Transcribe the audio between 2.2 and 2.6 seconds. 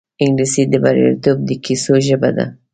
ده